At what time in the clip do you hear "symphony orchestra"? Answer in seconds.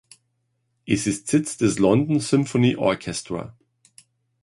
2.19-3.55